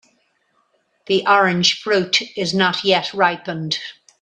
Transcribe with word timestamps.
The 1.05 1.27
orange 1.27 1.79
fruit 1.79 2.23
is 2.35 2.55
not 2.55 2.83
yet 2.83 3.13
ripened. 3.13 3.77